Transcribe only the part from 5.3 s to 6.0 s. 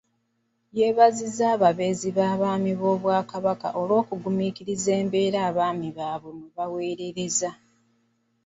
abaami